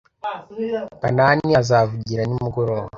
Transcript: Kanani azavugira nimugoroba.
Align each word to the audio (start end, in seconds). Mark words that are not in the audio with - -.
Kanani 1.01 1.49
azavugira 1.61 2.21
nimugoroba. 2.25 2.89